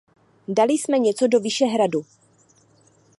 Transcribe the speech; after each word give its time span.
Dali 0.47 0.73
jsme 0.73 0.99
něco 0.99 1.27
do 1.27 1.39
Vyšehradu. 1.39 2.05